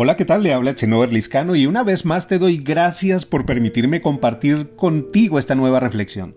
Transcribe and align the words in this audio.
Hola, 0.00 0.16
¿qué 0.16 0.24
tal? 0.24 0.44
Le 0.44 0.52
habla 0.52 0.76
Chenover 0.76 1.12
Liscano 1.12 1.56
y 1.56 1.66
una 1.66 1.82
vez 1.82 2.04
más 2.04 2.28
te 2.28 2.38
doy 2.38 2.58
gracias 2.58 3.26
por 3.26 3.44
permitirme 3.44 4.00
compartir 4.00 4.76
contigo 4.76 5.40
esta 5.40 5.56
nueva 5.56 5.80
reflexión. 5.80 6.36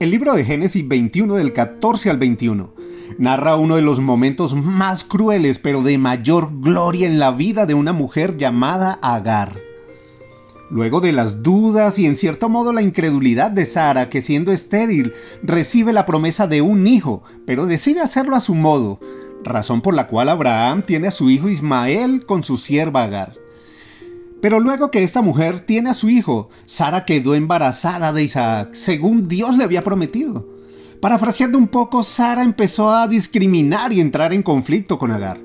El 0.00 0.10
libro 0.10 0.34
de 0.34 0.44
Génesis 0.44 0.88
21 0.88 1.36
del 1.36 1.52
14 1.52 2.10
al 2.10 2.18
21 2.18 2.74
narra 3.18 3.54
uno 3.54 3.76
de 3.76 3.82
los 3.82 4.00
momentos 4.00 4.56
más 4.56 5.04
crueles 5.04 5.60
pero 5.60 5.84
de 5.84 5.96
mayor 5.96 6.50
gloria 6.60 7.06
en 7.06 7.20
la 7.20 7.30
vida 7.30 7.66
de 7.66 7.74
una 7.74 7.92
mujer 7.92 8.36
llamada 8.36 8.98
Agar. 9.00 9.60
Luego 10.70 11.00
de 11.00 11.12
las 11.12 11.44
dudas 11.44 12.00
y 12.00 12.06
en 12.06 12.16
cierto 12.16 12.48
modo 12.48 12.72
la 12.72 12.82
incredulidad 12.82 13.52
de 13.52 13.64
Sara, 13.64 14.08
que 14.08 14.20
siendo 14.20 14.50
estéril 14.50 15.12
recibe 15.44 15.92
la 15.92 16.04
promesa 16.04 16.48
de 16.48 16.62
un 16.62 16.88
hijo, 16.88 17.22
pero 17.46 17.66
decide 17.66 18.00
hacerlo 18.00 18.34
a 18.34 18.40
su 18.40 18.56
modo, 18.56 18.98
razón 19.44 19.80
por 19.80 19.94
la 19.94 20.06
cual 20.06 20.28
Abraham 20.28 20.82
tiene 20.82 21.08
a 21.08 21.12
su 21.12 21.30
hijo 21.30 21.48
Ismael 21.48 22.24
con 22.26 22.42
su 22.42 22.56
sierva 22.56 23.04
Agar. 23.04 23.34
Pero 24.40 24.58
luego 24.58 24.90
que 24.90 25.02
esta 25.02 25.20
mujer 25.22 25.60
tiene 25.60 25.90
a 25.90 25.94
su 25.94 26.08
hijo, 26.08 26.48
Sara 26.64 27.04
quedó 27.04 27.34
embarazada 27.34 28.12
de 28.12 28.22
Isaac, 28.22 28.70
según 28.72 29.28
Dios 29.28 29.56
le 29.56 29.64
había 29.64 29.84
prometido. 29.84 30.48
Parafraseando 31.00 31.58
un 31.58 31.68
poco, 31.68 32.02
Sara 32.02 32.42
empezó 32.42 32.90
a 32.90 33.06
discriminar 33.06 33.92
y 33.92 34.00
entrar 34.00 34.32
en 34.32 34.42
conflicto 34.42 34.98
con 34.98 35.10
Agar. 35.10 35.40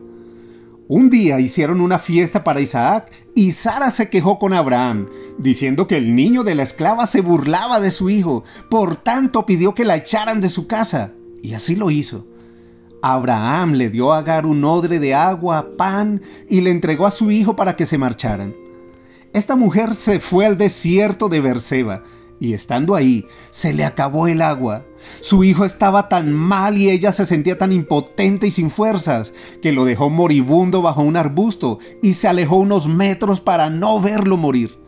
Un 0.87 1.09
día 1.09 1.39
hicieron 1.39 1.81
una 1.81 1.98
fiesta 1.98 2.43
para 2.43 2.62
Isaac 2.62 3.12
y 3.34 3.51
Sara 3.51 3.89
se 3.89 4.09
quejó 4.09 4.37
con 4.37 4.53
Abraham, 4.53 5.07
diciendo 5.39 5.87
que 5.87 5.98
el 5.98 6.15
niño 6.15 6.43
de 6.43 6.53
la 6.53 6.63
esclava 6.63 7.07
se 7.07 7.21
burlaba 7.21 7.79
de 7.79 7.89
su 7.89 8.09
hijo, 8.09 8.43
por 8.70 8.95
tanto 8.95 9.45
pidió 9.45 9.73
que 9.73 9.84
la 9.84 9.95
echaran 9.95 10.41
de 10.41 10.49
su 10.49 10.67
casa, 10.67 11.13
y 11.41 11.53
así 11.53 11.75
lo 11.75 11.89
hizo. 11.89 12.27
Abraham 13.07 13.73
le 13.73 13.91
dio 13.91 14.11
a 14.11 14.17
Agar 14.17 14.47
un 14.47 14.63
odre 14.63 14.97
de 14.97 15.13
agua, 15.13 15.77
pan 15.77 16.23
y 16.49 16.61
le 16.61 16.71
entregó 16.71 17.05
a 17.05 17.12
su 17.12 17.29
hijo 17.29 17.55
para 17.55 17.75
que 17.75 17.85
se 17.85 17.99
marcharan. 17.99 18.55
Esta 19.31 19.55
mujer 19.55 19.93
se 19.93 20.20
fue 20.20 20.47
al 20.47 20.57
desierto 20.57 21.29
de 21.29 21.39
Berseba 21.39 22.01
y 22.39 22.53
estando 22.53 22.95
ahí 22.95 23.27
se 23.51 23.73
le 23.73 23.85
acabó 23.85 24.27
el 24.27 24.41
agua. 24.41 24.85
Su 25.21 25.43
hijo 25.43 25.65
estaba 25.65 26.09
tan 26.09 26.34
mal 26.34 26.79
y 26.79 26.89
ella 26.89 27.12
se 27.12 27.27
sentía 27.27 27.59
tan 27.59 27.71
impotente 27.71 28.47
y 28.47 28.51
sin 28.51 28.71
fuerzas 28.71 29.34
que 29.62 29.71
lo 29.71 29.85
dejó 29.85 30.09
moribundo 30.09 30.81
bajo 30.81 31.03
un 31.03 31.15
arbusto 31.15 31.77
y 32.01 32.13
se 32.13 32.27
alejó 32.27 32.55
unos 32.55 32.87
metros 32.87 33.40
para 33.40 33.69
no 33.69 34.01
verlo 34.01 34.35
morir. 34.35 34.79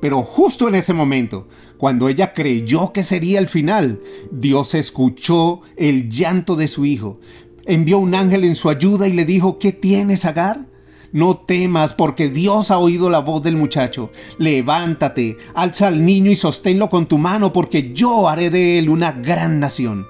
Pero 0.00 0.22
justo 0.22 0.68
en 0.68 0.74
ese 0.74 0.92
momento, 0.92 1.48
cuando 1.78 2.08
ella 2.08 2.32
creyó 2.32 2.92
que 2.92 3.02
sería 3.02 3.38
el 3.38 3.46
final, 3.46 4.00
Dios 4.30 4.74
escuchó 4.74 5.62
el 5.76 6.08
llanto 6.08 6.56
de 6.56 6.68
su 6.68 6.84
hijo. 6.84 7.18
Envió 7.64 7.98
un 7.98 8.14
ángel 8.14 8.44
en 8.44 8.54
su 8.54 8.68
ayuda 8.68 9.08
y 9.08 9.12
le 9.12 9.24
dijo, 9.24 9.58
¿qué 9.58 9.72
tienes, 9.72 10.24
Agar? 10.24 10.66
No 11.12 11.38
temas, 11.38 11.94
porque 11.94 12.28
Dios 12.28 12.70
ha 12.70 12.78
oído 12.78 13.08
la 13.08 13.20
voz 13.20 13.42
del 13.42 13.56
muchacho. 13.56 14.10
Levántate, 14.38 15.38
alza 15.54 15.86
al 15.86 16.04
niño 16.04 16.30
y 16.30 16.36
sosténlo 16.36 16.90
con 16.90 17.06
tu 17.06 17.16
mano, 17.16 17.52
porque 17.52 17.92
yo 17.94 18.28
haré 18.28 18.50
de 18.50 18.78
él 18.78 18.90
una 18.90 19.12
gran 19.12 19.58
nación. 19.58 20.06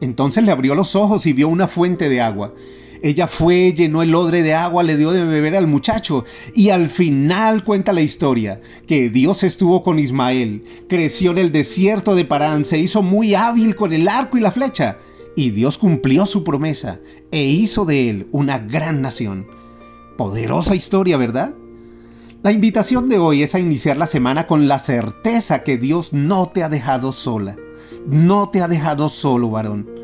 Entonces 0.00 0.42
le 0.42 0.50
abrió 0.50 0.74
los 0.74 0.96
ojos 0.96 1.26
y 1.26 1.32
vio 1.32 1.48
una 1.48 1.68
fuente 1.68 2.08
de 2.08 2.20
agua. 2.20 2.54
Ella 3.02 3.26
fue, 3.26 3.72
llenó 3.72 4.00
el 4.02 4.14
odre 4.14 4.42
de 4.42 4.54
agua, 4.54 4.84
le 4.84 4.96
dio 4.96 5.10
de 5.10 5.24
beber 5.24 5.56
al 5.56 5.66
muchacho 5.66 6.24
y 6.54 6.70
al 6.70 6.88
final 6.88 7.64
cuenta 7.64 7.92
la 7.92 8.00
historia 8.00 8.60
que 8.86 9.10
Dios 9.10 9.42
estuvo 9.42 9.82
con 9.82 9.98
Ismael, 9.98 10.64
creció 10.88 11.32
en 11.32 11.38
el 11.38 11.50
desierto 11.50 12.14
de 12.14 12.24
Parán, 12.24 12.64
se 12.64 12.78
hizo 12.78 13.02
muy 13.02 13.34
hábil 13.34 13.74
con 13.74 13.92
el 13.92 14.06
arco 14.06 14.38
y 14.38 14.40
la 14.40 14.52
flecha 14.52 14.98
y 15.34 15.50
Dios 15.50 15.78
cumplió 15.78 16.26
su 16.26 16.44
promesa 16.44 17.00
e 17.32 17.42
hizo 17.42 17.84
de 17.84 18.08
él 18.08 18.28
una 18.30 18.58
gran 18.58 19.02
nación. 19.02 19.48
Poderosa 20.16 20.76
historia, 20.76 21.16
¿verdad? 21.16 21.54
La 22.42 22.52
invitación 22.52 23.08
de 23.08 23.18
hoy 23.18 23.42
es 23.42 23.54
a 23.54 23.60
iniciar 23.60 23.96
la 23.96 24.06
semana 24.06 24.46
con 24.46 24.68
la 24.68 24.78
certeza 24.78 25.64
que 25.64 25.76
Dios 25.76 26.12
no 26.12 26.50
te 26.50 26.62
ha 26.62 26.68
dejado 26.68 27.10
sola, 27.10 27.56
no 28.06 28.50
te 28.50 28.60
ha 28.60 28.68
dejado 28.68 29.08
solo, 29.08 29.50
varón. 29.50 30.01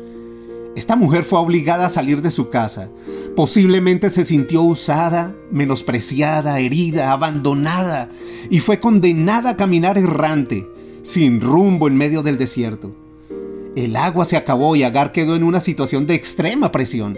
Esta 0.75 0.95
mujer 0.95 1.23
fue 1.23 1.39
obligada 1.39 1.87
a 1.87 1.89
salir 1.89 2.21
de 2.21 2.31
su 2.31 2.49
casa. 2.49 2.89
Posiblemente 3.35 4.09
se 4.09 4.23
sintió 4.23 4.61
usada, 4.61 5.35
menospreciada, 5.51 6.59
herida, 6.59 7.11
abandonada 7.11 8.09
y 8.49 8.59
fue 8.59 8.79
condenada 8.79 9.51
a 9.51 9.55
caminar 9.57 9.97
errante, 9.97 10.67
sin 11.01 11.41
rumbo 11.41 11.87
en 11.87 11.97
medio 11.97 12.21
del 12.21 12.37
desierto. 12.37 12.95
El 13.75 13.95
agua 13.95 14.25
se 14.25 14.37
acabó 14.37 14.75
y 14.75 14.83
Agar 14.83 15.11
quedó 15.11 15.35
en 15.35 15.43
una 15.43 15.59
situación 15.59 16.07
de 16.07 16.15
extrema 16.15 16.71
presión. 16.71 17.17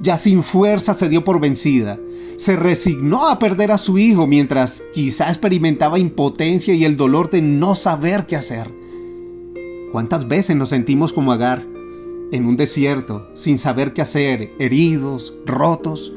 Ya 0.00 0.16
sin 0.16 0.42
fuerza 0.42 0.94
se 0.94 1.08
dio 1.08 1.24
por 1.24 1.40
vencida. 1.40 1.98
Se 2.36 2.56
resignó 2.56 3.28
a 3.28 3.38
perder 3.38 3.72
a 3.72 3.78
su 3.78 3.98
hijo 3.98 4.26
mientras 4.26 4.82
quizá 4.92 5.28
experimentaba 5.28 5.98
impotencia 5.98 6.72
y 6.74 6.84
el 6.84 6.96
dolor 6.96 7.30
de 7.30 7.42
no 7.42 7.74
saber 7.74 8.26
qué 8.26 8.36
hacer. 8.36 8.70
¿Cuántas 9.92 10.28
veces 10.28 10.56
nos 10.56 10.68
sentimos 10.68 11.12
como 11.12 11.32
Agar? 11.32 11.77
En 12.32 12.46
un 12.46 12.56
desierto, 12.56 13.28
sin 13.34 13.58
saber 13.58 13.92
qué 13.92 14.02
hacer, 14.02 14.52
heridos, 14.58 15.34
rotos. 15.46 16.12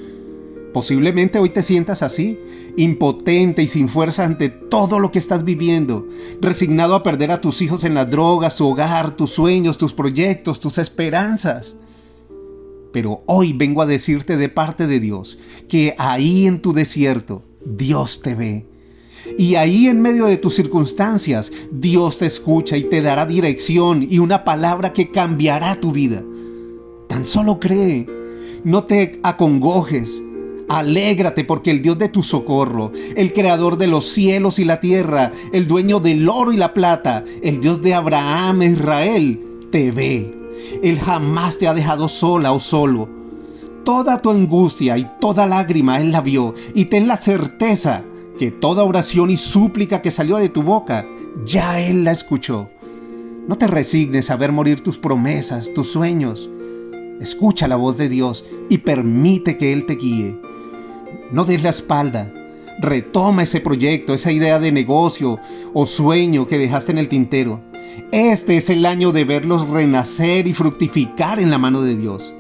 Posiblemente 0.74 1.40
hoy 1.40 1.50
te 1.50 1.64
sientas 1.64 2.02
así, 2.02 2.40
impotente 2.78 3.62
y 3.62 3.68
sin 3.68 3.88
fuerza 3.88 4.26
ante 4.26 4.50
todo 4.50 5.00
lo 5.00 5.12
que 5.12 5.20
estás 5.20 5.44
viviendo, 5.44 6.08
resignado 6.40 6.96
a 6.96 7.04
perder 7.04 7.32
a 7.32 7.42
tus 7.42 7.62
hijos 7.62 7.84
en 7.84 7.94
las 7.94 8.10
drogas, 8.10 8.56
tu 8.56 8.68
hogar, 8.68 9.12
tus 9.12 9.32
sueños, 9.32 9.78
tus 9.78 9.94
proyectos, 9.94 10.60
tus 10.60 10.78
esperanzas. 10.78 11.76
Pero 12.94 13.24
hoy 13.26 13.54
vengo 13.54 13.82
a 13.82 13.86
decirte 13.86 14.38
de 14.38 14.50
parte 14.50 14.88
de 14.88 15.00
Dios 15.00 15.38
que 15.70 15.96
ahí 15.98 16.46
en 16.46 16.62
tu 16.62 16.74
desierto 16.74 17.44
Dios 17.66 18.22
te 18.22 18.36
ve 18.36 18.71
y 19.38 19.56
ahí 19.56 19.88
en 19.88 20.02
medio 20.02 20.26
de 20.26 20.38
tus 20.38 20.56
circunstancias, 20.56 21.52
Dios 21.72 22.20
te 22.20 22.26
escucha 22.26 22.78
y 22.78 22.84
te 22.84 23.02
dará 23.02 23.26
dirección 23.26 24.06
y 24.10 24.20
una 24.20 24.44
palabra 24.44 24.94
que 24.94 25.12
cambiará 25.12 25.76
tu 25.80 25.92
vida. 25.92 26.24
Tan 27.08 27.26
solo 27.26 27.60
cree, 27.60 28.08
no 28.64 28.84
te 28.84 29.20
acongojes. 29.24 30.22
Alégrate 30.70 31.44
porque 31.44 31.72
el 31.72 31.82
Dios 31.82 31.98
de 31.98 32.08
tu 32.08 32.24
socorro, 32.24 32.92
el 33.16 33.34
creador 33.34 33.78
de 33.78 33.88
los 33.88 34.06
cielos 34.08 34.58
y 34.58 34.64
la 34.64 34.80
tierra, 34.80 35.32
el 35.52 35.68
dueño 35.68 36.00
del 36.00 36.30
oro 36.30 36.54
y 36.54 36.58
la 36.58 36.74
plata, 36.74 37.26
el 37.42 37.60
Dios 37.60 37.82
de 37.82 37.94
Abraham 37.94 38.62
e 38.62 38.66
Israel, 38.68 39.40
te 39.70 39.92
ve. 39.92 40.34
Él 40.82 41.00
jamás 41.00 41.58
te 41.58 41.68
ha 41.68 41.74
dejado 41.74 42.08
sola 42.08 42.54
o 42.54 42.60
solo. 42.60 43.10
Toda 43.84 44.22
tu 44.22 44.30
angustia 44.30 44.98
y 44.98 45.08
toda 45.20 45.46
lágrima 45.46 46.00
Él 46.00 46.12
la 46.12 46.22
vio 46.22 46.54
y 46.74 46.86
ten 46.86 47.08
la 47.08 47.18
certeza 47.18 48.06
que 48.38 48.52
toda 48.52 48.84
oración 48.84 49.30
y 49.30 49.38
súplica 49.38 50.02
que 50.02 50.12
salió 50.12 50.38
de 50.38 50.50
tu 50.50 50.64
boca, 50.64 51.06
ya 51.46 51.80
Él 51.80 52.04
la 52.04 52.12
escuchó. 52.12 52.70
No 53.48 53.58
te 53.58 53.68
resignes 53.68 54.30
a 54.30 54.36
ver 54.36 54.52
morir 54.52 54.82
tus 54.82 54.98
promesas, 54.98 55.74
tus 55.74 55.92
sueños. 55.92 56.50
Escucha 57.20 57.68
la 57.68 57.76
voz 57.76 57.98
de 57.98 58.10
Dios 58.10 58.46
y 58.70 58.80
permite 58.80 59.58
que 59.58 59.74
Él 59.74 59.86
te 59.86 59.96
guíe. 59.96 60.40
No 61.32 61.44
des 61.44 61.64
la 61.64 61.70
espalda. 61.70 62.32
Retoma 62.80 63.44
ese 63.44 63.60
proyecto, 63.60 64.14
esa 64.14 64.32
idea 64.32 64.60
de 64.60 64.72
negocio 64.72 65.40
o 65.74 65.86
sueño 65.86 66.48
que 66.48 66.58
dejaste 66.58 66.92
en 66.92 66.98
el 66.98 67.10
tintero. 67.10 67.60
Este 68.12 68.58
es 68.58 68.70
el 68.70 68.86
año 68.86 69.12
de 69.12 69.24
verlos 69.26 69.68
renacer 69.68 70.48
y 70.48 70.54
fructificar 70.54 71.40
en 71.40 71.52
la 71.52 71.58
mano 71.58 71.82
de 71.82 71.96
Dios. 71.96 72.34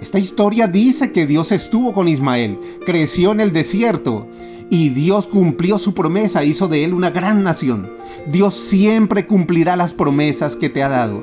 Esta 0.00 0.18
historia 0.18 0.66
dice 0.66 1.12
que 1.12 1.26
Dios 1.26 1.52
estuvo 1.52 1.92
con 1.92 2.08
Ismael, 2.08 2.58
creció 2.84 3.32
en 3.32 3.40
el 3.40 3.52
desierto 3.52 4.28
y 4.74 4.88
Dios 4.88 5.28
cumplió 5.28 5.78
su 5.78 5.94
promesa, 5.94 6.42
hizo 6.42 6.66
de 6.66 6.82
él 6.82 6.94
una 6.94 7.10
gran 7.10 7.44
nación. 7.44 7.92
Dios 8.26 8.54
siempre 8.54 9.24
cumplirá 9.24 9.76
las 9.76 9.92
promesas 9.92 10.56
que 10.56 10.68
te 10.68 10.82
ha 10.82 10.88
dado. 10.88 11.22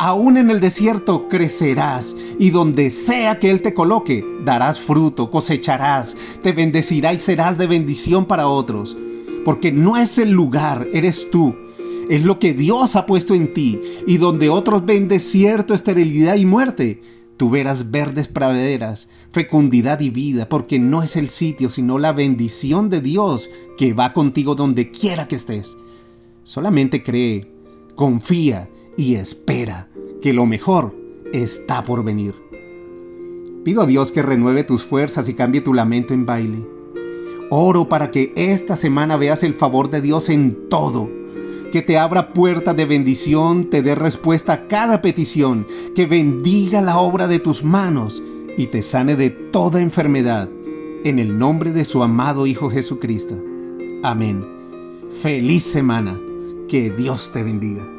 Aún 0.00 0.36
en 0.36 0.50
el 0.50 0.58
desierto 0.58 1.28
crecerás 1.28 2.16
y 2.40 2.50
donde 2.50 2.90
sea 2.90 3.38
que 3.38 3.50
Él 3.50 3.62
te 3.62 3.72
coloque, 3.72 4.24
darás 4.44 4.80
fruto, 4.80 5.30
cosecharás, 5.30 6.16
te 6.42 6.50
bendecirá 6.50 7.12
y 7.12 7.20
serás 7.20 7.56
de 7.56 7.68
bendición 7.68 8.26
para 8.26 8.48
otros. 8.48 8.96
Porque 9.44 9.70
no 9.70 9.96
es 9.96 10.18
el 10.18 10.30
lugar, 10.30 10.88
eres 10.92 11.30
tú. 11.30 11.54
Es 12.10 12.24
lo 12.24 12.40
que 12.40 12.52
Dios 12.52 12.96
ha 12.96 13.06
puesto 13.06 13.32
en 13.32 13.54
ti 13.54 13.80
y 14.08 14.16
donde 14.16 14.48
otros 14.48 14.84
ven 14.84 15.06
desierto, 15.06 15.72
esterilidad 15.72 16.34
y 16.34 16.46
muerte 16.46 17.00
Tú 17.38 17.50
verás 17.50 17.92
verdes 17.92 18.26
praderas, 18.26 19.08
fecundidad 19.30 20.00
y 20.00 20.10
vida, 20.10 20.48
porque 20.48 20.80
no 20.80 21.04
es 21.04 21.14
el 21.14 21.28
sitio, 21.28 21.70
sino 21.70 21.98
la 21.98 22.12
bendición 22.12 22.90
de 22.90 23.00
Dios 23.00 23.48
que 23.76 23.92
va 23.92 24.12
contigo 24.12 24.56
donde 24.56 24.90
quiera 24.90 25.28
que 25.28 25.36
estés. 25.36 25.76
Solamente 26.42 27.04
cree, 27.04 27.52
confía 27.94 28.68
y 28.96 29.14
espera 29.14 29.88
que 30.20 30.32
lo 30.32 30.46
mejor 30.46 30.96
está 31.32 31.84
por 31.84 32.02
venir. 32.02 32.34
Pido 33.64 33.82
a 33.82 33.86
Dios 33.86 34.10
que 34.10 34.22
renueve 34.22 34.64
tus 34.64 34.82
fuerzas 34.82 35.28
y 35.28 35.34
cambie 35.34 35.60
tu 35.60 35.74
lamento 35.74 36.14
en 36.14 36.26
baile. 36.26 36.66
Oro 37.50 37.88
para 37.88 38.10
que 38.10 38.32
esta 38.34 38.74
semana 38.74 39.16
veas 39.16 39.44
el 39.44 39.54
favor 39.54 39.90
de 39.90 40.00
Dios 40.00 40.28
en 40.28 40.68
todo 40.68 41.17
que 41.70 41.82
te 41.82 41.98
abra 41.98 42.32
puertas 42.32 42.76
de 42.76 42.86
bendición, 42.86 43.70
te 43.70 43.82
dé 43.82 43.94
respuesta 43.94 44.52
a 44.52 44.66
cada 44.68 45.02
petición, 45.02 45.66
que 45.94 46.06
bendiga 46.06 46.80
la 46.80 46.98
obra 46.98 47.28
de 47.28 47.38
tus 47.38 47.64
manos 47.64 48.22
y 48.56 48.66
te 48.66 48.82
sane 48.82 49.16
de 49.16 49.30
toda 49.30 49.80
enfermedad 49.80 50.48
en 51.04 51.18
el 51.18 51.38
nombre 51.38 51.72
de 51.72 51.84
su 51.84 52.02
amado 52.02 52.46
Hijo 52.46 52.70
Jesucristo. 52.70 53.36
Amén. 54.02 54.44
Feliz 55.22 55.64
semana. 55.64 56.18
Que 56.68 56.90
Dios 56.90 57.30
te 57.32 57.42
bendiga. 57.42 57.97